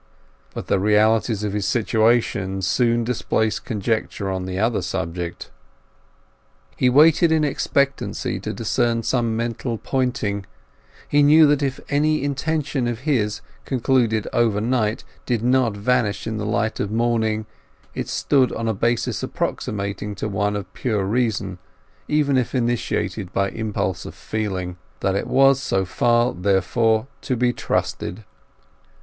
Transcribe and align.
But 0.55 0.65
the 0.65 0.79
realities 0.79 1.43
of 1.43 1.53
his 1.53 1.67
situation 1.67 2.63
soon 2.63 3.03
displaced 3.03 3.65
conjecture 3.65 4.31
on 4.31 4.45
the 4.47 4.57
other 4.57 4.81
subject. 4.81 5.51
He 6.75 6.89
waited 6.89 7.31
in 7.31 7.43
expectancy 7.43 8.39
to 8.39 8.51
discern 8.51 9.03
some 9.03 9.37
mental 9.37 9.77
pointing; 9.77 10.47
he 11.07 11.21
knew 11.21 11.45
that 11.45 11.61
if 11.61 11.79
any 11.87 12.23
intention 12.23 12.87
of 12.87 13.01
his, 13.01 13.41
concluded 13.63 14.27
over 14.33 14.59
night, 14.59 15.03
did 15.27 15.43
not 15.43 15.77
vanish 15.77 16.25
in 16.25 16.37
the 16.37 16.47
light 16.47 16.79
of 16.79 16.89
morning, 16.89 17.45
it 17.93 18.07
stood 18.09 18.51
on 18.53 18.67
a 18.67 18.73
basis 18.73 19.21
approximating 19.21 20.15
to 20.15 20.27
one 20.27 20.55
of 20.55 20.73
pure 20.73 21.05
reason, 21.05 21.59
even 22.07 22.37
if 22.39 22.55
initiated 22.55 23.31
by 23.31 23.49
impulse 23.51 24.05
of 24.07 24.15
feeling; 24.15 24.77
that 25.01 25.13
it 25.13 25.27
was 25.27 25.61
so 25.61 25.85
far, 25.85 26.33
therefore, 26.33 27.05
to 27.21 27.35
be 27.35 27.53
trusted. 27.53 28.23